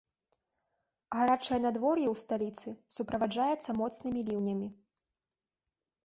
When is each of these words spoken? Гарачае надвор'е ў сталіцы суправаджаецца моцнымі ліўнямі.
Гарачае 1.17 1.57
надвор'е 1.65 2.07
ў 2.13 2.21
сталіцы 2.23 2.69
суправаджаецца 2.97 3.69
моцнымі 3.81 4.19
ліўнямі. 4.31 4.67